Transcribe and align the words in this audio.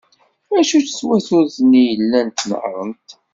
Acu-tt 0.57 0.95
twaturt-nni 0.99 1.83
i 1.91 1.95
llant 2.01 2.47
nehhrent? 2.49 3.07